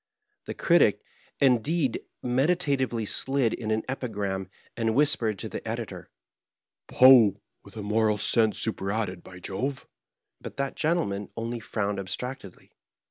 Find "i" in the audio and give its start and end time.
9.85-9.87